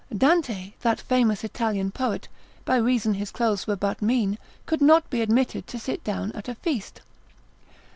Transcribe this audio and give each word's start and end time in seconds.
Dante, 0.17 0.73
that 0.81 0.99
famous 0.99 1.43
Italian 1.43 1.91
poet, 1.91 2.27
by 2.65 2.77
reason 2.77 3.13
his 3.13 3.29
clothes 3.29 3.67
were 3.67 3.75
but 3.75 4.01
mean, 4.01 4.39
could 4.65 4.81
not 4.81 5.07
be 5.11 5.21
admitted 5.21 5.67
to 5.67 5.77
sit 5.77 6.03
down 6.03 6.31
at 6.31 6.49
a 6.49 6.55
feast. 6.55 7.01